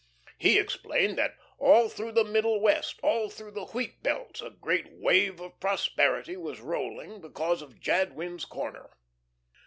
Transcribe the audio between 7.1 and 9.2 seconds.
because of Jadwin's corner.